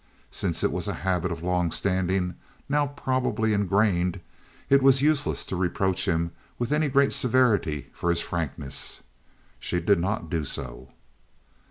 [0.31, 2.33] Since it was a habit of long standing,
[2.67, 4.19] now probably ingrained,
[4.67, 9.03] it was useless to reproach him with any great severity for his frankness.
[9.59, 10.89] She did not do so.